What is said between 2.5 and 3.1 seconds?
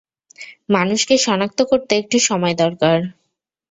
দরকার।